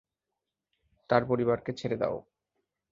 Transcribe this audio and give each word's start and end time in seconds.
তার 1.09 1.23
পরিবারকে 1.25 1.71
ছেড়ে 1.73 1.97
দাও। 1.97 2.17